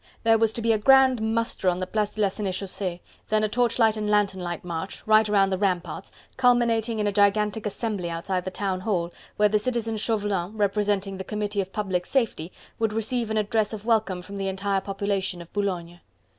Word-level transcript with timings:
There 0.23 0.39
was 0.39 0.51
to 0.53 0.63
be 0.63 0.73
a 0.73 0.79
grand 0.79 1.21
muster 1.21 1.69
on 1.69 1.79
the 1.79 1.85
Place 1.85 2.15
de 2.15 2.21
la 2.21 2.29
Senechaussee, 2.29 3.01
then 3.27 3.43
a 3.43 3.47
torchlight 3.47 3.95
and 3.95 4.09
lanthorn 4.09 4.41
light 4.41 4.65
march, 4.65 5.05
right 5.05 5.29
round 5.29 5.51
the 5.51 5.59
Ramparts, 5.59 6.11
culminating 6.37 6.97
in 6.97 7.05
a 7.05 7.11
gigantic 7.11 7.67
assembly 7.67 8.09
outside 8.09 8.43
the 8.43 8.49
Town 8.49 8.79
Hall, 8.79 9.13
where 9.37 9.47
the 9.49 9.59
Citizen 9.59 9.97
Chauvelin, 9.97 10.57
representing 10.57 11.17
the 11.17 11.23
Committee 11.23 11.61
of 11.61 11.71
Public 11.71 12.07
Safety, 12.07 12.51
would 12.79 12.93
receive 12.93 13.29
an 13.29 13.37
address 13.37 13.73
of 13.73 13.85
welcome 13.85 14.23
from 14.23 14.37
the 14.37 14.47
entire 14.47 14.81
population 14.81 15.39
of 15.39 15.53
Boulogne. 15.53 15.99